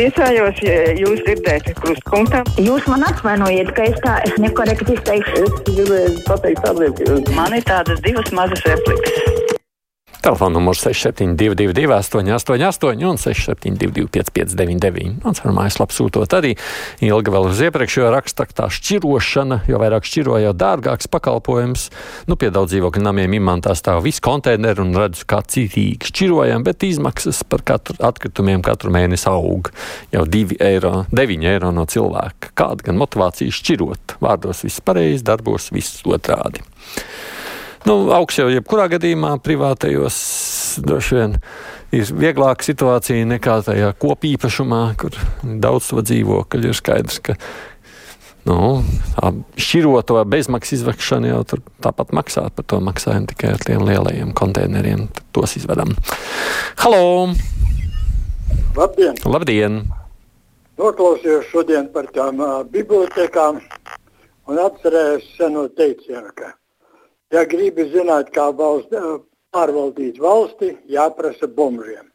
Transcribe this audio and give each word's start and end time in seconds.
priecājos, 0.00 0.60
ja 0.64 0.76
jūs 0.96 1.20
dzirdēsiet 1.26 1.76
krustpunktā. 1.82 2.40
Jūs 2.60 2.86
man 2.88 3.04
atvainojiet, 3.04 3.72
ka 3.76 3.84
es 3.90 3.98
tā 4.04 4.16
es 4.24 4.36
nekorekti 4.40 4.96
izteikšu. 4.96 5.42
Es 5.44 5.58
gribēju 5.68 6.14
pateikt 6.28 6.64
tādiem, 6.64 6.94
ka 6.96 7.36
Man 7.36 7.56
ir 7.56 7.64
tādas 7.68 8.00
divas 8.06 8.30
mazas 8.36 8.64
replikas. 8.68 9.09
Telefona 10.20 10.58
numurs 10.58 10.82
6722, 10.84 11.86
888, 11.88 13.04
un 13.08 13.16
672, 13.16 14.08
559, 14.12 15.24
un 15.24 15.38
ar 15.44 15.54
mājaslapu 15.56 15.96
sūtot 15.96 16.34
arī 16.36 16.50
ilgi 17.06 17.32
vēl 17.32 17.48
uz 17.48 17.62
iepriekšējo 17.64 18.10
rakstu, 18.12 18.44
tā 18.52 18.66
šķirošana, 18.68 19.62
jo 19.70 19.80
vairāk 19.80 20.04
šķiro, 20.04 20.36
jo 20.44 20.52
dārgāks 20.52 21.08
pakalpojums. 21.08 21.86
Nu, 22.28 22.36
pie 22.36 22.52
daudz 22.52 22.74
dzīvokļu 22.74 23.04
namiem 23.06 23.38
imantā 23.40 23.72
stāv 23.78 24.02
viss 24.04 24.20
konteineru 24.20 24.84
un 24.84 24.92
redzu, 25.00 25.24
kā 25.30 25.40
citīgi 25.40 26.12
šķirojam, 26.12 26.68
bet 26.68 26.84
izmaksas 26.84 27.40
par 27.48 27.64
katru 27.72 27.96
atkritumiem 28.04 28.60
katru 28.66 28.92
mēnesi 28.92 29.28
aug 29.32 29.72
jau 30.12 30.28
2 30.28 30.60
eiro, 30.68 31.06
9 31.16 31.48
eiro 31.48 31.72
no 31.72 31.88
cilvēka. 31.88 32.52
Kāda 32.60 32.90
gan 32.90 33.00
motivācija 33.00 33.56
šķirot? 33.56 34.18
Vārdos 34.20 34.66
viss 34.68 34.84
pareizi, 34.84 35.24
darbos 35.24 35.72
viss 35.72 36.04
otrādi. 36.04 36.60
Nu, 37.88 37.94
augsts 38.12 38.42
jau 38.42 38.50
jebkurā 38.52 38.90
gadījumā 38.92 39.36
privātajos 39.44 40.16
droši 40.84 41.16
vien 41.16 41.36
ir 41.96 42.10
vieglāka 42.12 42.66
situācija 42.66 43.26
nekā 43.28 43.56
tajā 43.66 43.90
kopīpašumā, 44.00 44.82
kur 45.00 45.16
daudz 45.42 45.90
to 45.90 46.04
dzīvokļu 46.04 46.70
ir 46.70 46.76
skaidrs, 46.76 47.18
ka 47.24 47.36
nu, 48.48 48.82
tā 49.16 49.32
šķiroto 49.60 50.20
bezmaksas 50.28 50.78
izvešana 50.78 51.32
jau 51.32 51.40
tur 51.48 51.64
tāpat 51.82 52.12
maksā. 52.16 52.46
Par 52.54 52.68
to 52.68 52.82
maksājam 52.84 53.26
tikai 53.30 53.54
ar 53.56 53.64
tiem 53.64 53.86
lielajiem 53.88 54.34
konteineriem. 54.36 55.08
Tos 55.32 55.56
izvedam. 55.60 55.96
Halo! 56.84 57.32
labdien! 58.76 59.16
Labdien! 59.24 59.82
Noklausījos 60.80 61.48
šodien 61.50 61.90
par 61.92 62.08
tām 62.14 62.40
uh, 62.40 62.60
bibliotekām 62.72 63.60
un 64.48 64.60
atcerējos 64.62 65.26
seno 65.36 65.66
teicienu, 65.76 66.30
ka, 66.34 66.54
ja 67.34 67.44
gribi 67.48 67.86
zināt, 67.92 68.32
kā 68.34 68.50
valsts, 68.56 68.96
uh, 68.96 69.22
pārvaldīt 69.54 70.20
valsti, 70.22 70.74
jāprasa 70.90 71.48
bomžiem. 71.50 72.06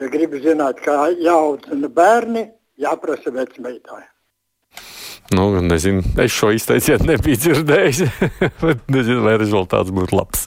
Ja 0.00 0.10
gribi 0.12 0.42
zināt, 0.44 0.82
kā 0.84 1.08
jāaudzina 1.14 1.88
bērni, 1.88 2.44
jāprasa 2.78 3.32
vecmeitai. 3.32 4.04
Nu, 5.34 5.48
nezinu, 5.62 6.04
es 6.22 6.34
šo 6.36 6.52
izteicienu 6.54 7.08
nebiju 7.08 7.40
dzirdējis, 7.40 8.04
bet 8.62 8.84
nezinu, 8.92 9.24
vai 9.24 9.34
rezultāts 9.40 9.90
būtu 9.94 10.14
labs. 10.14 10.46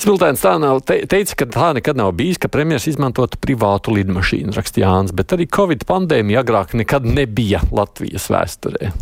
Smiltēns 0.00 0.40
tā 0.40 0.54
nav 0.60 0.80
te, 0.88 0.96
teica, 1.08 1.36
ka 1.42 1.46
tā 1.52 1.70
nekad 1.76 1.98
nav 2.00 2.14
bijis, 2.16 2.38
ka 2.40 2.48
premjerministrs 2.52 2.96
izmantotu 2.96 3.40
privātu 3.40 3.92
lidmašīnu, 3.96 4.54
raksta 4.56 4.80
Jānis, 4.80 5.12
bet 5.16 5.34
arī 5.36 5.44
Covid 5.52 5.84
pandēmija 5.88 6.40
agrāk 6.40 6.72
nekad 6.76 7.04
nebija 7.08 7.60
Latvijas 7.72 8.30
vēsturē. 8.32 8.92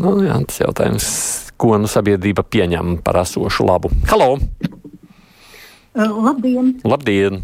Nu, 0.00 0.14
jā, 0.24 0.38
tas 0.48 0.62
jautājums, 0.62 1.08
ko 1.58 1.76
nu 1.82 1.90
sabiedrība 1.90 2.46
pieņem 2.46 2.98
par 3.04 3.20
esošu 3.26 3.66
labu. 3.68 3.92
Halo! 4.08 4.36
Labdien! 5.98 6.76
Labdien! 6.86 7.42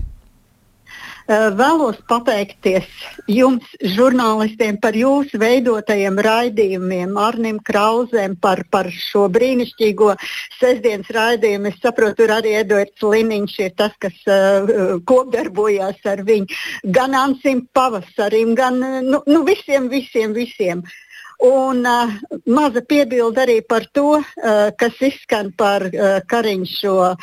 Eh, 1.24 1.46
Vēlos 1.56 1.96
pateikties 2.04 2.84
jums, 3.32 3.64
žurnālistiem, 3.94 4.76
par 4.76 4.92
jūsu 4.92 5.38
veidotajiem 5.40 6.18
raidījumiem, 6.20 7.14
Arnim 7.16 7.62
Krausēm 7.64 8.34
par, 8.44 8.60
par 8.68 8.90
šo 8.92 9.24
brīnišķīgo 9.32 10.10
sestdienas 10.58 11.08
raidījumu. 11.16 11.72
Es 11.72 11.80
saprotu, 11.80 12.18
tur 12.18 12.34
arī 12.36 12.52
Edvards 12.58 13.00
Liniņš 13.00 13.56
ir 13.64 13.72
tas, 13.80 13.96
kas 14.04 14.20
uh, 14.28 15.00
kopdarbojās 15.08 16.04
ar 16.12 16.20
viņu. 16.28 16.60
Gan 16.92 17.16
Ansim 17.16 17.64
Pavasarim, 17.72 18.52
gan 18.60 18.76
uh, 18.84 19.00
nu, 19.00 19.22
nu, 19.24 19.40
visiem, 19.48 19.88
visiem, 19.88 20.36
visiem. 20.36 20.84
Un 21.42 21.82
uh, 21.86 22.12
maza 22.46 22.80
piebilde 22.86 23.42
arī 23.42 23.58
par 23.66 23.84
to, 23.92 24.20
uh, 24.20 24.70
kas 24.78 25.00
izskan 25.02 25.50
par 25.58 25.82
uh, 25.88 26.20
Kariņu 26.30 26.68
šo 26.70 26.94
uh, 27.10 27.16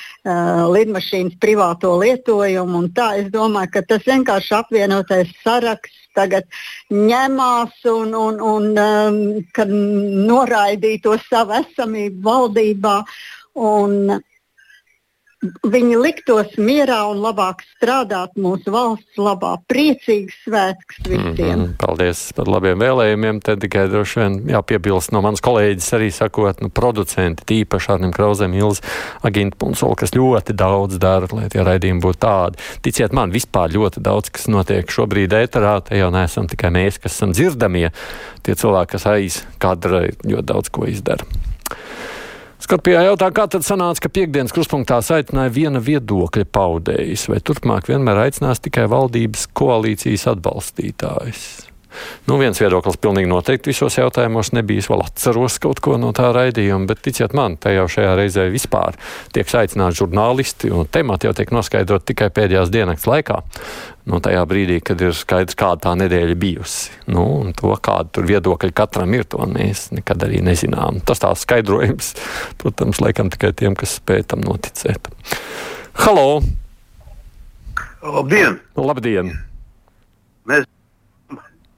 lidmašīnas 0.73 1.39
privāto 1.41 1.93
lietojumu. 2.01 2.83
Tā 2.95 3.07
es 3.23 3.31
domāju, 3.33 3.71
ka 3.77 3.85
tas 3.93 4.05
vienkārši 4.09 4.55
apvienotais 4.59 5.31
saraksts 5.45 6.01
tagad 6.15 6.43
ņemās 6.91 7.85
un, 7.87 8.11
un, 8.19 8.41
un 8.43 8.67
um, 8.75 9.21
noraidīja 10.27 11.05
to 11.05 11.15
savu 11.29 11.55
esamību 11.61 12.19
valdībā. 12.27 12.97
Un, 13.55 14.19
Viņi 15.41 15.95
liktos 15.97 16.51
mierā 16.61 16.99
un 17.09 17.17
labāk 17.23 17.63
strādāt 17.65 18.35
mūsu 18.37 18.69
valsts 18.69 19.17
labā. 19.17 19.55
Priecīgs 19.71 20.35
svētks 20.45 20.99
visiem! 21.01 21.31
Mm 21.33 21.63
-hmm, 21.63 21.71
paldies 21.81 22.21
par 22.37 22.45
labiem 22.45 22.77
vēlējumiem. 22.77 23.39
Te 23.41 23.55
tikai 23.57 23.87
droši 23.89 24.19
vien 24.19 24.37
jāpiebilst 24.53 25.11
no 25.11 25.23
manas 25.25 25.41
kolēģis 25.41 25.89
arī 25.97 26.11
sakot, 26.13 26.61
nu, 26.61 26.69
producenti, 26.69 27.47
tīpaši 27.49 27.91
Arnim 27.95 28.13
Krauzēm, 28.13 28.53
Ilz, 28.53 28.83
Aginta 29.25 29.57
Punsola, 29.57 29.95
kas 29.95 30.13
ļoti 30.13 30.53
daudz 30.53 31.01
dara, 31.01 31.25
lai 31.33 31.49
tie 31.49 31.65
raidījumi 31.65 32.05
būtu 32.05 32.21
tādi. 32.21 32.61
Ticiet 32.85 33.11
man, 33.11 33.33
vispār 33.33 33.73
ļoti 33.73 33.97
daudz, 33.97 34.29
kas 34.29 34.45
notiek 34.47 34.85
šobrīd 34.85 35.33
ēterā, 35.33 35.81
te 35.81 35.97
jau 35.97 36.11
neesam 36.13 36.47
tikai 36.47 36.69
mēs, 36.69 37.01
kas 37.01 37.17
esam 37.17 37.33
dzirdamie. 37.33 37.89
Tie 38.43 38.53
cilvēki, 38.53 38.91
kas 38.91 39.05
aiz 39.09 39.43
kadra, 39.57 40.05
ļoti 40.21 40.45
daudz 40.53 40.69
ko 40.69 40.85
izdara. 40.85 41.25
Skorpijā 42.71 43.01
jautā, 43.03 43.27
kā 43.35 43.43
tad 43.51 43.65
sanāca, 43.67 44.05
ka 44.05 44.09
piekdienas 44.15 44.53
kruspunktā 44.55 45.01
aicināja 45.03 45.51
viena 45.51 45.81
viedokļa 45.83 46.45
paudējs, 46.55 47.25
vai 47.27 47.41
turpmāk 47.43 47.89
vienmēr 47.91 48.21
aicinās 48.29 48.63
tikai 48.63 48.85
valdības 48.87 49.49
koalīcijas 49.59 50.23
atbalstītājs? 50.31 51.41
Nu, 52.27 52.37
viens 52.39 52.59
viedoklis 52.61 52.99
pilnīgi 53.01 53.29
noteikti 53.29 53.71
visos 53.71 53.97
jautājumos 53.97 54.53
nebija. 54.55 54.83
Es 54.83 54.89
vēl 54.91 55.03
atceros 55.05 55.57
kaut 55.61 55.81
ko 55.83 55.97
no 56.01 56.11
tā 56.15 56.29
raidījuma, 56.35 56.87
bet 56.89 57.03
ticiet 57.05 57.35
man, 57.37 57.57
te 57.61 57.73
jau 57.75 57.87
šajā 57.91 58.13
reizē 58.19 58.47
vispār 58.53 58.97
tiek 59.35 59.49
aicināti 59.61 60.01
žurnālisti, 60.01 60.71
un 60.73 60.87
temati 60.91 61.27
jau 61.27 61.33
tiek 61.37 61.51
noskaidrot 61.53 62.05
tikai 62.07 62.29
pēdējās 62.33 62.71
dienas 62.73 63.07
laikā. 63.09 63.41
Nu, 64.09 64.17
tajā 64.23 64.41
brīdī, 64.49 64.79
kad 64.81 65.01
ir 65.03 65.13
skaidrs, 65.13 65.57
kāda 65.59 65.85
tā 65.85 65.91
nedēļa 65.99 66.37
bijusi. 66.41 66.95
Nu, 67.13 67.25
to, 67.57 67.75
kāda 67.85 68.09
tur 68.15 68.25
viedokļa 68.29 68.73
katram 68.75 69.13
ir, 69.13 69.27
to 69.29 69.45
mēs 69.49 69.91
nekad 69.93 70.25
arī 70.25 70.41
nezinām. 70.45 71.03
Tas 71.05 71.21
tā 71.21 71.29
skaidrojums, 71.37 72.15
protams, 72.61 73.03
laikam 73.03 73.29
tikai 73.33 73.53
tiem, 73.57 73.77
kas 73.77 73.99
spēj 73.99 74.25
tam 74.33 74.41
noticēt. 74.47 75.11
Halo! 76.01 76.41
Labdien! 78.01 78.57
Labdien! 78.79 79.35
Mēs, 80.49 80.65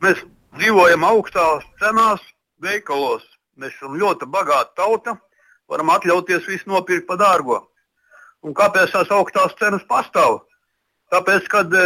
mēs 0.04 0.24
dzīvojam 0.58 1.06
augstās 1.08 1.66
cenās, 1.82 2.24
veikalos. 2.64 3.24
Mēs 3.60 3.76
esam 3.78 3.96
ļoti 4.00 4.28
bagāta 4.34 4.74
tauta, 4.82 5.16
varam 5.70 5.92
atļauties 5.94 6.48
visu 6.50 6.72
nopirkt 6.72 7.08
par 7.08 7.20
dārgo. 7.22 7.60
Un 8.44 8.56
kāpēc 8.58 8.92
tās 8.92 9.12
augstās 9.14 9.56
cenas 9.60 9.86
pastāv? 9.88 10.42
Tāpēc, 11.14 11.46
kad 11.52 11.74
e, 11.78 11.84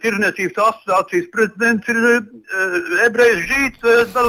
Tirzniecības 0.00 0.60
asociācijas 0.62 1.26
prezidents 1.34 1.88
ir 1.92 1.98
e, 2.08 2.12
ebrejs 3.04 3.42
žīts. 3.50 3.84
E, 3.84 4.22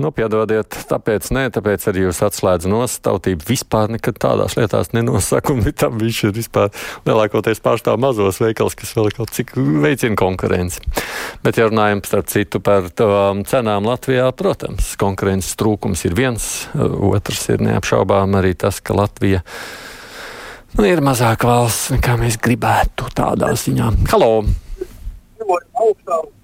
nu, 0.00 0.12
piedodiet, 0.16 0.78
tāpēc 0.88 1.28
nē, 1.36 1.46
tāpēc 1.56 1.84
arī 1.90 2.06
jūs 2.06 2.22
atslēdz 2.24 2.68
nost. 2.70 3.02
Tautība 3.04 3.44
vispār 3.50 3.92
nekad 3.92 4.16
tādās 4.22 4.56
lietās 4.56 4.94
nenosaka, 4.96 5.52
un 5.52 5.68
tam 5.76 5.98
viņš 6.00 6.22
ir 6.28 6.34
vispār 6.38 6.72
lielākoties 7.08 7.60
pārstāv 7.64 8.00
mazos 8.00 8.40
veikals, 8.40 8.78
kas 8.78 8.94
vēl 8.96 9.12
kaut 9.18 9.34
cik 9.36 9.52
veicina 9.56 10.16
konkurenci. 10.20 10.80
Bet, 11.44 11.60
ja 11.60 11.68
runājam 11.68 12.00
starp 12.06 12.32
citu 12.32 12.62
par 12.64 12.88
tām 12.96 13.44
cenām 13.48 13.88
Latvijā, 13.88 14.30
protams, 14.36 14.94
konkurences 15.00 15.58
trūkums 15.60 16.06
ir 16.08 16.16
viens, 16.16 16.50
otrs 16.74 17.50
ir 17.52 17.64
neapšaubām 17.68 18.40
arī 18.40 18.56
tas, 18.56 18.80
ka 18.80 18.96
Latvija 18.96 19.44
nu, 20.76 20.86
ir 20.86 21.02
mazāk 21.04 21.44
valsts, 21.48 21.90
nekā 21.94 22.16
mēs 22.20 22.38
gribētu 22.42 23.08
tādā 23.16 23.52
ziņā. 23.58 23.90
Halo! 24.12 24.44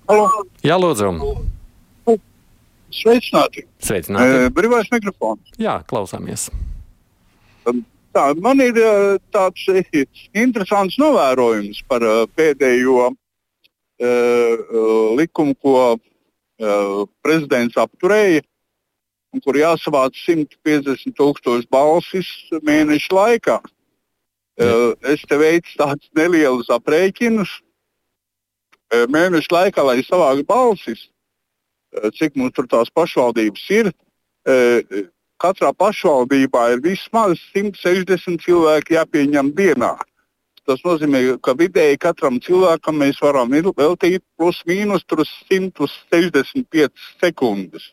Halo. 0.07 0.27
Jā, 0.65 0.79
lūdzu! 0.81 1.13
Sveicināti! 2.97 3.67
Sveicināti! 3.83 4.47
E, 4.47 4.51
brīvais 4.55 4.89
mikrofons. 4.93 5.53
Jā, 5.61 5.81
klausāmies! 5.91 6.49
Tā, 8.17 8.31
man 8.41 8.63
ir 8.65 8.79
tāds 9.35 9.67
interesants 10.33 10.97
novērojums 10.97 11.83
par 11.91 12.07
pēdējo 12.39 13.11
uh, 13.11 13.15
likumu, 15.19 15.57
ko 15.61 15.75
uh, 15.93 17.03
prezidents 17.21 17.77
apturēja, 17.77 18.41
un 19.35 19.45
kur 19.45 19.59
jāsavāc 19.61 20.17
150 20.23 21.13
tūkstoši 21.19 21.69
balsis 21.69 22.31
mēnešu 22.65 23.19
laikā. 23.19 23.61
Uh, 24.57 24.95
es 25.13 25.21
te 25.29 25.37
veicu 25.37 25.75
tādus 25.77 26.09
nelielus 26.17 26.71
aprēķinus 26.73 27.51
uh, 27.59 29.05
mēnešu 29.13 29.53
laikā, 29.53 29.83
lai 29.85 30.01
savāktu 30.01 30.47
balsis, 30.49 31.03
uh, 31.93 32.09
cik 32.17 32.39
mums 32.41 32.55
tur 32.57 32.65
tās 32.71 32.89
pašvaldības 32.89 33.67
ir. 33.77 33.93
Katrā 35.43 35.73
pašvaldībā 35.75 36.61
ir 36.71 36.83
vismaz 36.85 37.41
160 37.51 38.39
cilvēki 38.45 38.95
jāpieņem 38.95 39.49
dienā. 39.59 39.97
Tas 40.67 40.85
nozīmē, 40.87 41.19
ka 41.43 41.57
vidēji 41.59 41.99
katram 41.99 42.39
cilvēkam 42.43 43.03
mēs 43.03 43.19
varam 43.23 43.51
veltīt 43.51 44.23
plus 44.39 44.63
mīnus 44.71 45.03
165 45.11 46.95
sekundes. 47.19 47.91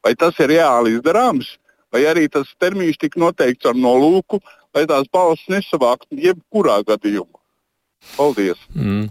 Vai 0.00 0.16
tas 0.16 0.40
ir 0.40 0.56
reāli 0.56 0.96
izdarāms, 0.96 1.58
vai 1.92 2.08
arī 2.08 2.30
tas 2.32 2.48
termiņš 2.60 2.96
tika 2.96 3.20
noteikts 3.20 3.68
ar 3.68 3.76
nolūku, 3.76 4.40
lai 4.76 4.86
tās 4.90 5.10
balss 5.12 5.50
nesavāktu 5.50 6.18
jebkurā 6.28 6.80
gadījumā. 6.88 7.38
Paldies! 8.16 8.60
Mm. 8.74 9.10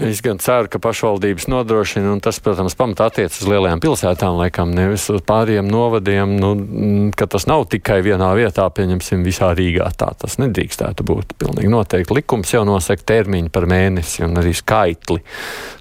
Es 0.00 0.22
gan 0.24 0.38
ceru, 0.40 0.68
ka 0.70 0.78
pašvaldības 0.80 1.44
nodrošina, 1.50 2.12
un 2.14 2.22
tas, 2.24 2.38
protams, 2.40 2.76
pamatā 2.78 3.10
attiecas 3.10 3.42
uz 3.42 3.48
lielajām 3.50 3.82
pilsētām, 3.82 4.38
laikam 4.38 4.70
nevis 4.72 5.04
uz 5.12 5.20
pāriem 5.26 5.66
novadiem, 5.68 6.38
nu, 6.40 6.52
ka 7.12 7.26
tas 7.28 7.44
nav 7.50 7.66
tikai 7.68 7.98
vienā 8.06 8.30
vietā, 8.38 8.64
pieņemsim, 8.72 9.26
visā 9.26 9.50
Rīgā. 9.58 9.90
Tā 10.00 10.12
tas 10.22 10.38
nedrīkstētu 10.40 11.04
būt. 11.04 11.34
Pilnīgi 11.42 11.72
noteikti 11.74 12.16
likums 12.16 12.54
jau 12.54 12.62
nosaka 12.68 13.04
termiņu 13.12 13.52
par 13.52 13.68
mēnesi 13.68 14.24
un 14.24 14.40
arī 14.40 14.54
skaitli. 14.56 15.20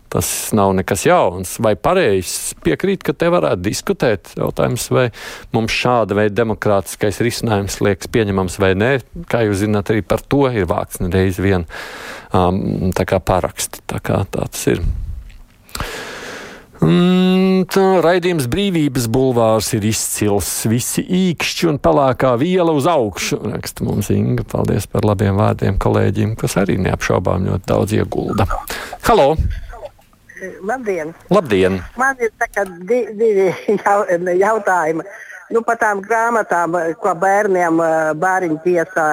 Tas 0.10 0.28
nav 0.58 0.74
nekas 0.74 1.04
jauns. 1.06 1.54
Vai 1.62 1.76
pareizi 1.78 2.58
piekrīt, 2.66 3.04
ka 3.06 3.14
te 3.14 3.30
varētu 3.30 3.62
diskutēt 3.68 4.34
jautājums, 4.40 4.88
vai 4.90 5.08
mums 5.54 5.76
šāda 5.76 6.18
veida 6.18 6.40
demokrātiskais 6.42 7.22
risinājums 7.26 7.78
liekas 7.86 8.10
pieņemams 8.10 8.58
vai 8.62 8.74
nē? 8.78 8.92
Kā 9.30 9.44
jūs 9.46 9.62
zināt, 9.64 9.94
arī 9.94 10.02
par 10.02 10.26
to 10.26 10.48
ir 10.50 10.66
vākts 10.70 11.04
nereiz 11.04 11.38
vien 11.42 11.68
um, 12.34 12.90
tā 12.98 13.06
kā 13.10 13.22
paraksti. 13.22 13.86
Tā 13.90 14.02
kā 14.02 14.24
tāds 14.34 14.66
ir. 14.74 14.82
Mm, 16.80 17.66
tā, 17.68 17.86
raidījums 18.02 18.48
brīvības 18.50 19.10
bulvārs 19.12 19.74
ir 19.76 19.86
izcils. 19.90 20.50
Visi 20.72 21.04
īkšķi 21.04 21.70
un 21.74 21.80
pelēkā 21.84 22.34
viela 22.40 22.74
uz 22.74 22.88
augšu. 22.90 23.44
Raksta 23.52 23.86
mums 23.86 24.10
Inga. 24.16 24.48
Paldies 24.48 24.88
par 24.90 25.06
labiem 25.06 25.38
vārdiem 25.38 25.78
kolēģiem, 25.82 26.38
kas 26.40 26.58
arī 26.64 26.80
neapšaubām 26.82 27.50
ļoti 27.52 27.74
daudz 27.76 28.00
iegulda. 28.00 28.48
Halo! 29.06 29.34
Labdien! 30.62 31.14
Labdien! 31.30 31.80
Man 31.98 32.16
ir 32.20 32.32
di, 32.88 33.00
divi 33.20 33.50
jau, 33.84 34.00
jautājumi. 34.44 35.06
Nu, 35.50 35.64
par 35.66 35.80
tām 35.82 36.02
grāmatām, 36.06 36.76
ko 37.02 37.14
bērniem 37.18 37.80
bāriņu 38.22 38.60
tiesā 38.66 39.08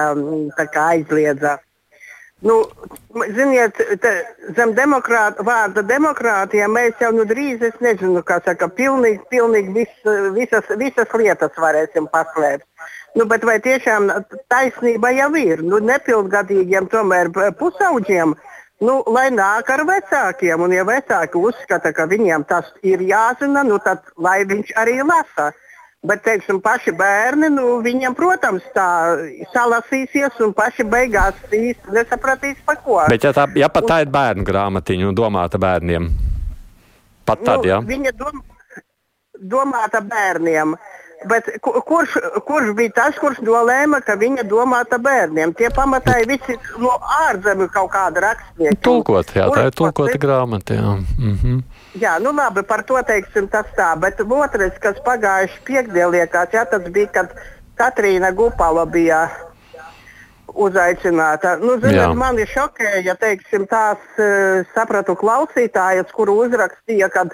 aizliedza. 0.83 1.57
Nu, 2.45 2.59
ziniet, 3.33 3.79
te, 4.01 4.11
zem 4.53 4.75
demokrāt, 4.77 5.39
vārda 5.41 5.81
demokrātija 5.81 6.67
mēs 6.69 6.99
jau 7.01 7.09
nu 7.15 7.25
drīz, 7.25 7.63
es 7.65 7.79
nezinu, 7.81 8.21
kā 8.21 8.37
saka, 8.45 8.67
pilnīgi, 8.69 9.23
pilnīgi 9.31 9.73
vis, 9.79 9.95
visas, 10.35 10.69
visas 10.77 11.15
lietas 11.17 11.57
varēsim 11.57 12.05
paslēpt. 12.13 12.67
Nu, 13.17 13.25
bet 13.25 13.41
vai 13.49 13.57
tiešām 13.65 14.11
taisnība 14.53 15.09
jau 15.17 15.31
ir? 15.41 15.65
Nu, 15.65 15.81
nepilngadīgiem 15.81 16.91
tomēr 16.93 17.31
pusauģiem 17.57 18.35
Nu, 18.77 18.99
lai 19.09 19.29
nāk 19.33 19.71
ar 19.73 19.81
vecākiem, 19.89 20.61
un 20.61 20.73
ja 20.75 20.83
vecāki 20.85 21.39
uzskata, 21.41 21.89
ka 21.97 22.05
viņiem 22.09 22.43
tas 22.49 22.67
ir 22.85 23.01
jāzina, 23.01 23.63
nu, 23.65 23.79
tad 23.81 24.05
lai 24.21 24.43
viņš 24.45 24.75
arī 24.77 24.99
lasa. 25.01 25.53
Bet, 26.05 26.21
teiksim, 26.23 26.59
paši 26.61 26.93
bērni, 26.93 27.49
nu, 27.49 27.79
viņiem, 27.83 28.13
protams, 28.15 28.61
tā 28.75 29.17
salasīsies 29.49 30.37
un 30.45 30.53
paši 30.55 30.85
beigās 30.87 31.39
īsti 31.49 31.95
nesapratīs, 31.95 32.59
par 32.67 32.77
ko. 32.85 32.99
Bet, 33.09 33.25
ja, 33.25 33.33
tā, 33.33 33.47
ja 33.57 33.67
pat 33.73 33.89
tā 33.89 33.97
ir 34.05 34.13
bērnu 34.13 34.45
grāmatiņa 34.45 35.09
un 35.09 35.17
domāta 35.17 35.57
bērniem, 35.59 36.11
pat 37.25 37.41
tad, 37.41 37.65
nu, 37.65 37.71
jā? 37.71 37.81
Viņa 37.89 38.13
dom, 38.21 38.45
domāta 39.57 40.03
bērniem. 40.05 40.77
Uh, 40.77 40.96
Bet 41.25 41.47
kurš, 41.61 42.13
kurš 42.45 42.73
bija 42.77 42.91
tas, 42.93 43.15
kurš 43.17 43.39
nolēma, 43.41 44.03
ka 44.05 44.13
viņa 44.21 44.43
domāta 44.45 44.99
bērniem? 45.01 45.53
Tie 45.57 45.69
pamatā 45.73 46.19
ir 46.21 46.29
visi 46.29 46.57
no 46.77 46.91
ārzemju 47.23 47.67
kaut 47.73 47.89
kāda 47.95 48.21
rakstnieka. 48.27 48.77
Tulkot, 48.85 49.33
jā, 49.33 49.47
tā 49.49 49.63
ir 49.65 49.73
tulkota 49.79 50.19
grāmata. 50.21 50.77
Jā. 50.77 50.93
Mm 51.17 51.33
-hmm. 51.41 51.63
jā, 52.03 52.19
nu 52.21 52.35
labi, 52.37 52.63
par 52.63 52.83
to 52.83 53.01
teiksim 53.01 53.47
tas 53.47 53.65
tā. 53.77 53.95
Bet 53.99 54.21
otrais, 54.21 54.77
kas 54.79 55.01
pagājuši 55.05 55.59
piekdien 55.65 56.09
liekas, 56.11 56.53
jā, 56.53 56.65
tas 56.69 56.81
bija, 56.91 57.07
kad 57.07 57.33
Katrīna 57.77 58.31
Gupala 58.31 58.85
bija 58.85 59.29
uzaicināta. 60.53 61.55
Nu, 61.61 61.79
ziniet, 61.81 62.13
mani 62.15 62.45
šokēja, 62.45 63.15
teiksim, 63.15 63.65
tās 63.67 63.97
uh, 64.17 64.65
sapratu 64.75 65.15
klausītājas, 65.15 66.11
kuru 66.11 66.33
uzrakstīja, 66.45 67.09
kad 67.09 67.33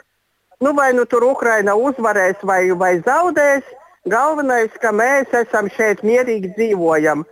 Nu, 0.64 0.72
vai 0.72 0.94
nu 0.96 1.04
tur 1.04 1.24
Ukraina 1.28 1.74
uzvarēs 1.76 2.44
vai, 2.48 2.62
vai 2.82 2.94
zaudēs, 3.04 3.66
galvenais, 4.08 4.72
ka 4.80 4.94
mēs 4.96 5.34
esam 5.36 5.68
šeit 5.76 6.04
mierīgi 6.08 6.54
dzīvojam. 6.56 7.26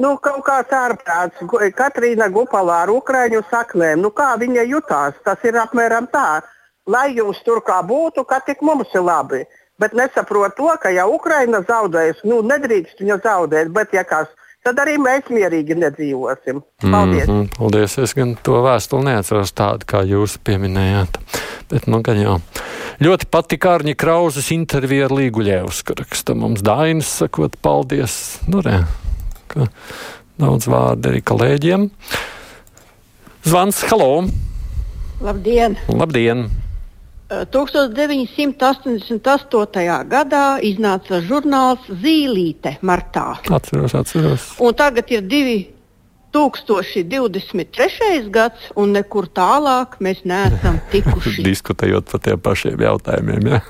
Nu, 0.00 0.14
kaut 0.24 0.40
kāds 0.46 0.72
ārprāts, 0.72 1.42
Katrīna 1.76 2.30
Gupalā 2.32 2.78
ar 2.86 2.92
Ukrāņu 2.94 3.42
saknēm, 3.50 4.00
nu, 4.00 4.08
kā 4.20 4.30
viņa 4.40 4.64
jutās, 4.70 5.18
tas 5.26 5.44
ir 5.44 5.58
apmēram 5.60 6.08
tā. 6.14 6.40
Lai 6.88 7.10
jums 7.18 7.42
tur 7.44 7.60
kā 7.66 7.82
būtu, 7.84 8.24
kā 8.24 8.40
tik 8.46 8.64
mums 8.64 8.96
ir 8.96 9.04
labi. 9.04 9.42
Bet 9.78 9.92
nesaprot 9.92 10.56
to, 10.56 10.72
ka 10.80 10.88
ja 10.88 11.04
Ukraina 11.18 11.60
zaudēs, 11.68 12.24
nu, 12.24 12.40
nedrīkst 12.40 13.04
viņa 13.04 13.20
zaudēt, 13.26 13.74
bet 13.76 13.92
ja 13.92 14.06
kas 14.14 14.32
tad 14.68 14.82
arī 14.84 14.98
mēs 15.00 15.30
mierīgi 15.32 15.76
nedzīvosim. 15.78 16.60
Paldies! 16.84 17.26
Mm 17.26 17.34
-hmm, 17.34 17.48
paldies! 17.56 17.96
Es 18.04 18.14
gan 18.16 18.36
to 18.44 18.60
vēstuli 18.66 19.08
neatceros 19.08 19.54
tādu, 19.56 19.88
kā 19.88 20.04
jūs 20.04 20.36
pieminējāt. 20.44 21.18
Bet, 21.70 21.88
nu, 21.88 22.02
gan 22.04 22.20
jau. 22.20 22.38
Ļoti 23.00 23.28
patika 23.30 23.76
Arņa 23.78 23.94
Krauzes 23.94 24.50
intervija 24.52 25.06
ar 25.08 25.14
Līguļēvsku. 25.16 25.98
Raksta 26.00 26.34
mums 26.34 26.64
Dainis, 26.66 27.10
sakot, 27.22 27.56
paldies. 27.62 28.40
Nu, 28.48 28.62
re, 28.64 28.84
daudz 30.38 30.68
vārdu 30.68 31.12
arī 31.12 31.22
kolēģiem. 31.22 31.90
Zvans, 33.44 33.84
halo! 33.90 34.24
Labdien! 35.20 35.78
Labdien! 35.88 36.48
1988. 37.28 40.08
gadā 40.08 40.58
iznāca 40.64 41.20
žurnāls 41.20 41.78
Zīlīte 41.88 42.78
martā. 42.80 43.36
Atceros, 43.52 43.94
atceros. 43.94 44.56
Un 44.64 44.74
tagad 44.74 45.10
ir 45.12 45.22
divi 45.28 45.77
2023. 46.32 48.30
gads, 48.32 48.68
un 48.78 48.92
nekur 48.96 49.28
tālāk 49.32 49.96
mēs 50.04 50.24
neesam 50.28 50.78
tikuši. 50.92 51.42
Diskutējot 51.46 52.10
par 52.12 52.20
tiem 52.24 52.38
pašiem 52.44 52.78
jautājumiem. 52.84 53.42
Ja? 53.52 53.60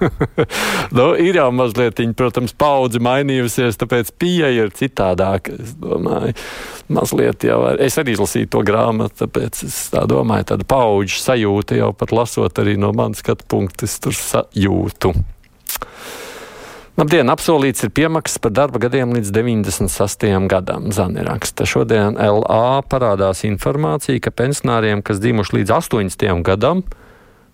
nu, 0.99 1.07
ir 1.15 1.39
jau 1.39 1.49
mazliet, 1.55 2.03
protams, 2.19 2.53
paudze 2.59 2.99
mainījusies, 3.05 3.79
tāpēc 3.81 4.13
pieeja 4.19 4.67
ir 4.67 4.75
citādāka. 4.77 5.55
Es 5.59 5.75
domāju, 5.79 6.35
mazliet 6.93 7.47
jau 7.47 7.61
es 7.79 7.99
arī 8.01 8.17
izlasīju 8.17 8.53
to 8.55 8.61
grāmatu, 8.67 9.15
tāpēc 9.25 9.53
es 9.69 9.77
tā 9.95 10.03
domāju, 10.11 10.51
tāda 10.53 10.65
paudžu 10.69 11.19
sajūta 11.23 11.79
jau 11.79 11.93
pat 11.97 12.15
lasot 12.17 12.63
arī 12.63 12.75
no 12.81 12.91
manas 12.97 13.23
skatu 13.25 13.47
punkta, 13.49 13.87
es 13.89 13.99
tur 14.03 14.17
sajūtu. 14.17 15.15
Labdien, 16.99 17.31
apsolīts 17.31 17.85
ir 17.87 17.93
piemaksas 17.95 18.41
par 18.43 18.51
darba 18.51 18.81
gadiem 18.83 19.13
līdz 19.15 19.29
98. 19.31 20.49
gadam. 20.51 20.89
Zani 20.91 21.23
raksta. 21.23 21.63
Šodien 21.63 22.17
LA 22.19 22.81
parādās 22.91 23.45
informācija, 23.47 24.19
ka 24.19 24.33
pensionāriem, 24.35 25.05
kas 25.07 25.21
dzimuši 25.23 25.61
līdz 25.61 25.75
80. 25.77 26.43
gadam, 26.43 26.83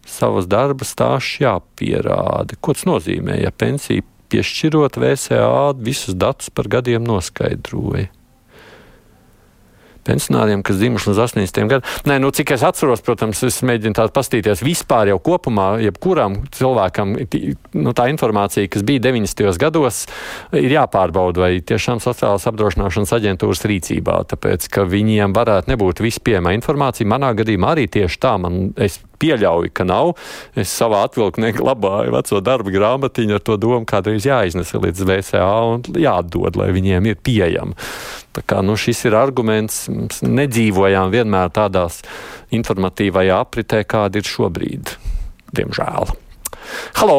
savas 0.08 0.48
darba 0.48 0.88
stāsts 0.88 1.42
jāpierāda. 1.44 2.56
Ko 2.56 2.72
tas 2.72 2.86
nozīmē, 2.88 3.36
ja 3.42 3.52
pensija 3.52 4.06
piešķirot 4.32 4.96
VSA 4.96 5.74
visus 5.76 6.16
datus 6.16 6.48
par 6.48 6.72
gadiem 6.72 7.04
noskaidroja? 7.04 8.08
Pensionāriem, 10.06 10.62
kas 10.66 10.78
dzimuši 10.80 11.11
līdz 11.11 11.23
80 11.26 11.70
gadiem. 11.70 11.88
Nē, 12.08 12.18
nu, 12.23 12.30
cik 12.34 12.54
es 12.56 12.64
atceros, 12.66 13.02
protams, 13.04 13.42
es 13.46 13.61
mēģinu 13.66 13.96
tādu 13.99 14.14
pastīties 14.16 14.64
vispār 14.64 15.12
jau 15.12 15.18
kopumā, 15.25 15.75
jebkuram 15.84 16.40
cilvēkam, 16.54 17.16
nu, 17.78 17.94
tā 17.96 18.08
informācija, 18.12 18.70
kas 18.70 18.84
bija 18.87 19.06
90. 19.08 19.54
gados, 19.61 20.04
ir 20.56 20.76
jāpārbauda, 20.76 21.46
vai 21.46 21.52
tiešām 21.64 22.02
sociālās 22.04 22.46
apdrošināšanas 22.50 23.14
aģentūras 23.18 23.64
rīcībā, 23.70 24.20
tāpēc, 24.34 24.68
ka 24.73 24.87
viņiem 24.88 25.34
varētu 25.37 25.73
nebūt 25.73 26.04
vispieejama 26.04 26.54
informācija. 26.58 27.08
Manā 27.08 27.34
gadījumā 27.38 27.75
arī 27.75 27.88
tieši 27.90 28.20
tā, 28.23 28.37
man 28.40 28.73
es 28.80 29.00
pieļauju, 29.25 29.73
ka 29.75 29.87
nav. 29.88 30.14
Es 30.58 30.73
savā 30.75 31.04
atvilknē 31.08 31.54
glabāju 31.56 32.14
veco 32.14 32.42
darba 32.44 32.75
grāmatiņu 32.75 33.38
ar 33.38 33.44
to 33.44 33.58
domu, 33.61 33.84
kādreiz 33.88 34.26
jāiznes 34.28 34.75
līdz 34.75 35.06
VSA 35.08 35.49
un 35.70 35.88
jāatdod, 35.88 36.58
lai 36.61 36.70
viņiem 36.76 37.11
ir 37.12 37.20
pieejama. 37.25 37.78
Tā 38.34 38.42
kā 38.42 38.60
nu, 38.66 38.74
šis 38.74 39.04
ir 39.06 39.14
arguments, 39.14 39.84
mēs 39.94 40.24
nedzīvojām 40.26 41.12
vienmēr 41.14 41.52
tādās 41.54 42.00
informatīvajā 42.54 43.38
apritē, 43.44 43.84
kāda 43.86 44.18
ir 44.18 44.26
šobrīd. 44.26 44.96
Diemžēl. 45.54 46.10
Halo! 46.98 47.18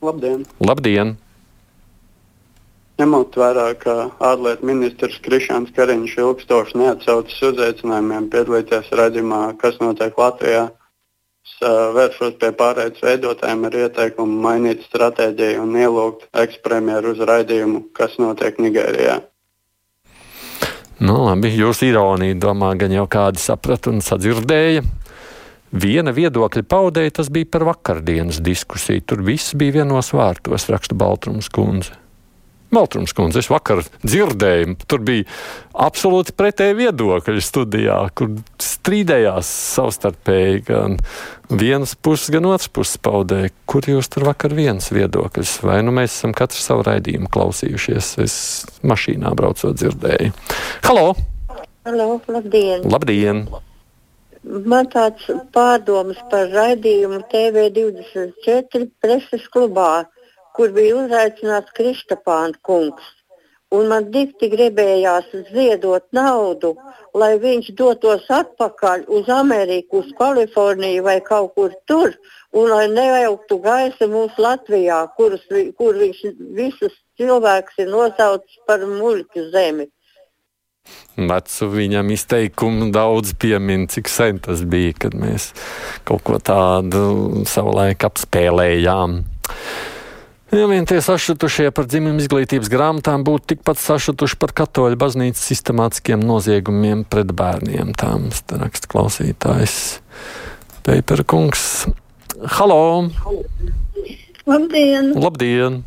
Labdien! 0.00 0.46
Labdien. 0.64 1.16
Ņemot 2.98 3.36
vērā, 3.38 3.68
ka 3.78 3.94
ārlietu 4.24 4.66
ministrs 4.66 5.20
Krišāns 5.22 5.70
Kariņš 5.76 6.16
ilgstoši 6.18 6.80
neatsaucas 6.80 7.44
uzaicinājumiem 7.52 8.26
piedalīties 8.32 8.90
redzamā, 8.98 9.42
kas 9.60 9.78
notiek 9.84 10.18
Latvijā, 10.18 10.64
vēršos 11.94 12.40
pie 12.40 12.50
pārējais 12.58 13.04
veidotājiem 13.04 13.64
ar 13.68 13.76
ieteikumu 13.84 14.42
mainīt 14.42 14.82
stratēģiju 14.88 15.62
un 15.62 15.78
ielūgt 15.78 16.28
ekspremjeru 16.42 17.14
uz 17.14 17.22
raidījumu, 17.30 17.84
kas 17.94 18.18
notiek 18.18 18.58
Nigērijā. 18.58 19.20
Nu, 20.98 21.14
labi, 21.28 21.52
jūs 21.54 21.84
ironiju 21.86 22.34
domā, 22.42 22.72
gan 22.78 22.90
jau 22.90 23.04
kādi 23.10 23.38
saprata 23.38 23.92
un 23.92 24.02
sadzirdēja. 24.02 24.82
Viena 25.78 26.14
viedokļa 26.16 26.64
paudēja, 26.66 27.12
tas 27.20 27.28
bija 27.30 27.46
par 27.52 27.66
vakardienas 27.68 28.40
diskusiju. 28.42 29.04
Tur 29.06 29.22
viss 29.26 29.54
bija 29.58 29.82
vienos 29.82 30.10
vārtos, 30.16 30.66
raksta 30.72 30.96
Baltrums 30.98 31.50
kundze. 31.54 31.94
Maltrums 32.74 33.14
kundze, 33.16 33.40
es 33.40 33.48
vakar 33.48 33.80
dzirdēju, 34.02 34.74
tur 34.90 35.00
bija 35.00 35.24
absolūti 35.86 36.34
pretēji 36.36 36.76
viedokļi 36.82 37.44
studijā, 37.44 37.96
kur 38.12 38.34
strīdējās 38.60 39.48
savstarpēji 39.78 40.60
gan 40.66 40.98
vienas 41.48 41.94
puses, 41.96 42.28
gan 42.34 42.50
otras 42.50 42.68
puses 42.68 43.00
paudēja. 43.00 43.54
Kur 43.68 43.88
jūs 43.88 44.12
tur 44.12 44.26
vakar 44.28 44.52
viens 44.56 44.90
viedoklis? 44.92 45.54
Vai 45.64 45.80
nu 45.86 45.94
mēs 45.96 46.18
esam 46.18 46.36
katrs 46.36 46.68
savu 46.68 46.84
raidījumu 46.90 47.30
klausījušies? 47.32 48.10
Es 48.26 48.36
mašīnā 48.84 49.32
braucot 49.38 49.80
dzirdēju. 49.80 50.36
Halo! 50.84 51.06
Halo, 51.88 52.10
labdien! 52.28 52.84
Labdien! 52.84 53.46
Man 54.44 54.86
tāds 54.92 55.24
pārdomas 55.56 56.20
par 56.30 56.52
raidījumu 56.52 57.24
TV24 57.32 58.86
preses 59.02 59.48
klubā 59.52 60.04
kur 60.58 60.74
bija 60.74 60.98
uzaicināts 61.04 61.74
Kristapāna 61.76 62.58
kungs. 62.66 63.14
Un 63.76 63.90
man 63.90 64.06
dikti 64.12 64.48
gribējās 64.48 65.28
ziedot 65.52 66.06
naudu, 66.16 66.70
lai 67.12 67.34
viņš 67.40 67.68
dotos 67.76 68.24
atpakaļ 68.32 69.04
uz 69.18 69.28
Ameriku, 69.28 70.00
uz 70.00 70.14
Kaliforniju 70.16 71.04
vai 71.04 71.18
kaut 71.26 71.52
kur 71.54 71.74
tur, 71.90 72.14
un 72.56 72.72
lai 72.72 72.86
nejauktu 72.88 73.60
gaisa 73.66 74.08
mūsu 74.08 74.40
Latvijā, 74.40 75.02
kurus, 75.20 75.44
kur 75.76 76.00
viņš 76.00 76.24
visus 76.56 76.96
cilvēkus 77.20 77.84
ir 77.84 77.92
nosaucis 77.92 78.58
par 78.66 78.88
muļķu 78.88 79.46
zemi. 79.52 79.90
Vecu 81.18 81.68
viņam 81.68 82.12
izteikumu 82.14 82.88
daudz 82.94 83.34
piemin, 83.36 83.84
cik 83.92 84.08
sen 84.08 84.38
tas 84.40 84.62
bija, 84.64 84.94
kad 85.04 85.16
mēs 85.18 85.50
kaut 86.08 86.24
ko 86.24 86.38
tādu 86.40 87.44
savulaik 87.50 88.08
apspēlējām. 88.08 89.18
Ja 90.48 90.64
vien 90.64 90.86
tie 90.88 91.02
sašutušie 91.04 91.68
par 91.76 91.84
dzimumu 91.84 92.22
izglītības 92.22 92.70
grāmatām 92.72 93.20
būtu 93.26 93.52
tikpat 93.52 93.82
sašutuši 93.82 94.38
par 94.40 94.54
katoļu 94.56 94.96
baznīcas 94.96 95.42
sistemātiskiem 95.50 96.24
noziegumiem 96.24 97.02
pret 97.04 97.34
bērniem, 97.36 97.92
tām 98.00 98.30
raksta 98.62 98.88
klausītājs 98.88 99.76
Peipera 100.88 101.26
kungs. 101.28 101.84
Halo! 102.56 103.10
Labdien! 104.48 105.12
Labdien! 105.20 105.82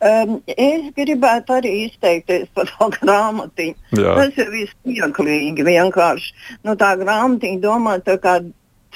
Um, 0.00 0.38
es 0.48 0.88
gribētu 0.96 1.58
arī 1.60 1.76
izteikties 1.84 2.48
par 2.56 2.72
to 2.72 2.88
grāmatiņu. 2.96 3.76
Jā. 4.00 4.18
Tas 4.22 4.40
ir 4.40 4.52
vispieklīgi 4.56 5.68
vienkārši. 5.68 6.32
Nu, 6.64 6.80
tā 6.80 6.94
grāmatiņa 7.00 7.60
domāta 7.60 8.16
kā 8.20 8.38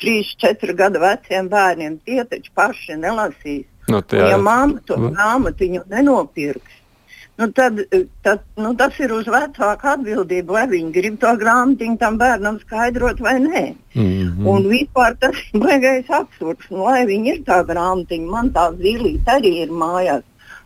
3-4 0.01 0.77
gadu 0.79 1.05
veciem 1.05 1.53
bērniem. 1.53 2.01
Tie 2.09 2.25
taču 2.25 2.53
paši 2.57 2.97
nelasīs. 3.01 3.67
Nu, 3.89 4.03
tā, 4.05 4.21
ja 4.33 4.37
mamma 4.41 4.83
to 4.87 4.99
nu. 5.01 5.11
grāmatiņu 5.15 5.87
nenopirks, 5.89 6.77
nu, 7.41 7.49
tad, 7.57 7.79
tad 8.27 8.43
nu, 8.61 8.75
tas 8.77 8.97
ir 9.01 9.15
uz 9.17 9.29
vecāku 9.33 9.89
atbildību, 9.93 10.57
vai 10.57 10.67
viņi 10.69 10.93
grib 10.97 11.19
to 11.23 11.33
grāmatiņu 11.41 12.01
tam 12.01 12.19
bērnam 12.21 12.59
skaidrot 12.65 13.23
vai 13.25 13.37
nē. 13.41 13.63
Mm 13.95 14.05
-hmm. 14.05 14.49
Un 14.53 14.69
vispār 14.73 15.17
tas 15.21 15.37
ir 15.37 15.61
baigais 15.61 16.11
absurds. 16.11 16.71
Nu, 16.71 16.85
lai 16.85 17.07
viņi 17.07 17.33
ir 17.35 17.41
tā 17.49 17.63
grāmatiņa, 17.71 18.31
man 18.31 18.51
tā 18.51 18.71
zilīte 18.77 19.39
arī 19.39 19.55
ir 19.63 19.71
mājās. 19.71 20.25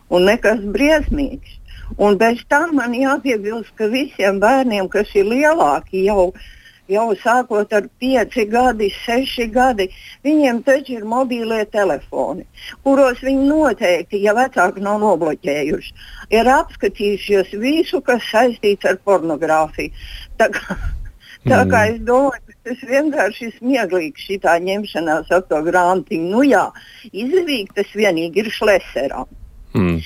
Un 0.09 0.25
nekas 0.25 0.59
briesmīgs. 0.59 1.59
Un 1.97 2.17
bez 2.17 2.43
tam 2.47 2.75
man 2.75 2.93
jāpiebilst, 2.93 3.71
ka 3.75 3.87
visiem 3.87 4.39
bērniem, 4.39 4.89
kas 4.89 5.15
ir 5.15 5.25
lielāki, 5.25 6.05
jau 6.05 6.27
ir 6.27 6.62
jau 6.91 7.05
sākot 7.19 7.73
ar 7.73 7.87
5 8.01 8.45
gadi, 8.51 8.89
6 9.03 9.47
gadi, 9.53 9.87
viņiem 10.25 10.63
taču 10.67 10.97
ir 10.97 11.05
mobīlie 11.07 11.63
telefoni, 11.71 12.45
kuros 12.83 13.21
viņi 13.23 13.47
noteikti, 13.49 14.23
ja 14.23 14.35
vecāki 14.37 14.83
nav 14.83 14.99
nobloķējuši, 15.03 15.93
ir 16.35 16.51
apskatījušies 16.55 17.55
visu, 17.61 18.01
kas 18.01 18.25
saistīts 18.31 18.89
ar 18.89 18.99
pornogrāfiju. 19.05 19.93
Tā 20.41 20.49
kā, 20.55 20.77
tā 21.51 21.61
kā 21.71 21.85
mm. 21.85 21.95
es 21.95 22.03
domāju, 22.09 22.57
tas 22.67 22.85
vienkārši 22.89 23.47
ir 23.47 23.55
smieklīgi 23.59 24.27
šī 24.27 24.39
ņemšanās 24.67 25.31
ar 25.31 25.47
to 25.47 25.63
grāmatiņu. 25.69 26.29
Nu 26.35 26.43
jā, 26.47 26.67
izdevīgi 27.11 27.79
tas 27.79 27.95
vienīgi 27.95 28.43
ir 28.43 28.51
šleserām. 28.51 29.27
Mm. 29.73 29.99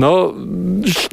Nu, 0.00 0.10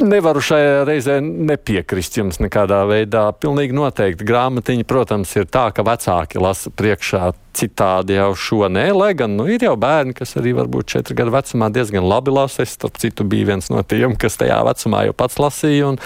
nevaru 0.01 0.41
šajā 0.41 0.81
reizē 0.87 1.19
nepiekrist 1.21 2.17
jums 2.17 2.39
nekādā 2.41 2.81
veidā. 2.89 3.27
Pilnīgi 3.37 3.75
noteikti 3.77 4.25
grāmatiņa, 4.25 4.87
protams, 4.89 5.35
ir 5.37 5.45
tā, 5.51 5.67
ka 5.75 5.85
vecāki 5.85 6.41
lasa 6.41 6.73
priekšā 6.73 7.31
citādi 7.57 8.15
jau 8.15 8.31
šo 8.37 8.67
nē, 8.71 8.87
lai 8.95 9.11
gan 9.17 9.33
nu, 9.37 9.45
ir 9.51 9.63
jau 9.65 9.73
bērni, 9.79 10.15
kas 10.17 10.35
arī 10.39 10.53
varbūt 10.57 10.89
četru 10.93 11.15
gadu 11.17 11.33
vecumā 11.33 11.71
diezgan 11.73 12.05
labi 12.07 12.33
lasa. 12.33 12.63
Es, 12.65 12.75
starp 12.77 12.99
citu, 13.01 13.25
biju 13.27 13.49
viens 13.51 13.69
no 13.73 13.83
tiem, 13.83 14.15
kas 14.19 14.39
tajā 14.39 14.59
vecumā 14.67 15.05
jau 15.07 15.15
pats 15.17 15.39
lasīja 15.41 15.91
un 15.91 15.99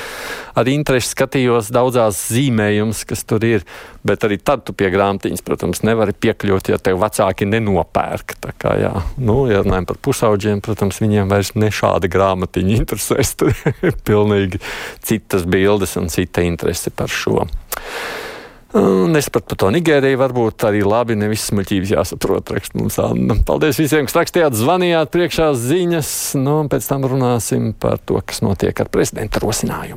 ar 0.57 0.69
interesi 0.71 1.11
skatījos 1.13 1.71
daudzās 1.75 2.19
zīmējumus, 2.33 3.03
kas 3.09 3.25
tur 3.27 3.45
ir. 3.47 3.65
Bet 4.05 4.25
arī 4.27 4.37
tad 4.37 4.65
tu 4.67 4.73
pie 4.77 4.91
grāmatiņas, 4.93 5.41
protams, 5.45 5.81
nevari 5.85 6.13
piekļūt, 6.13 6.69
ja 6.73 6.77
tev 6.81 6.99
vecāki 7.01 7.47
nenopērk. 7.49 8.35
Tā 8.43 8.53
kā, 8.61 8.75
jā, 8.81 8.93
nu, 9.17 9.45
ja 9.49 9.63
runājam 9.65 9.89
par 9.89 10.01
pusauģiem, 10.05 10.61
protams, 10.65 11.01
viņiem 11.01 11.31
vairs 11.31 11.55
ne 11.57 11.71
šāda 11.73 12.09
grāmatiņa 12.11 12.77
interesēs. 12.81 13.33
Tur 13.39 13.55
ir 13.81 13.97
pilnīgi 14.05 14.61
citas 15.05 15.47
bildes 15.49 15.97
un 16.01 16.11
cita 16.13 16.45
interese 16.45 16.93
par 16.93 17.09
šo. 17.11 17.47
Nesapratu 18.75 19.53
par 19.53 19.59
to 19.61 19.69
Nigēriju, 19.71 20.17
varbūt 20.19 20.65
arī 20.67 20.81
labi, 20.83 21.15
nevis 21.15 21.45
smuļķības 21.47 21.93
jāsaprot. 21.93 22.51
Rakst 22.57 22.73
mums 22.75 22.97
Anna. 22.99 23.37
Paldies 23.47 23.79
visiem, 23.79 24.07
kas 24.09 24.17
rakstījāt, 24.17 24.57
zvanījāt 24.59 25.13
priekšā 25.13 25.53
ziņas. 25.55 26.09
Nu, 26.41 26.57
pēc 26.71 26.89
tam 26.89 27.07
runāsim 27.07 27.71
par 27.79 28.01
to, 28.03 28.19
kas 28.19 28.43
notiek 28.43 28.75
ar 28.83 28.91
prezidenta 28.91 29.39
rosinājumu. 29.43 29.93